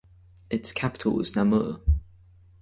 [0.49, 1.79] Its capital was Namur.